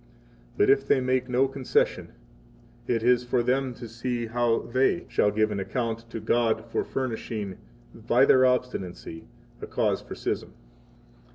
But 0.57 0.67
if 0.71 0.87
they 0.87 0.99
make 0.99 1.29
no 1.29 1.47
concession, 1.47 2.13
it 2.87 3.03
is 3.03 3.23
for 3.23 3.43
them 3.43 3.75
to 3.75 3.87
see 3.87 4.25
how 4.25 4.63
they 4.63 5.05
shall 5.09 5.29
give 5.29 5.51
account 5.51 6.09
to 6.09 6.19
God 6.19 6.65
for 6.65 6.83
furnishing, 6.83 7.59
by 7.93 8.25
their 8.25 8.43
obstinacy, 8.43 9.27
a 9.61 9.67
cause 9.67 10.01
for 10.01 10.15
schism. 10.15 10.55